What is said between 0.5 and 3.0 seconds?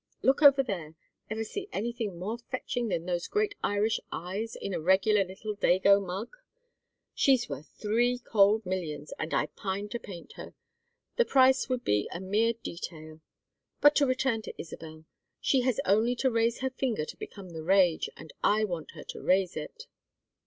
there. Ever see anything more fetching